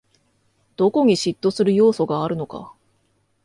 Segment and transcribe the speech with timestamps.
[0.77, 2.73] どこに嫉妬する要素があるのか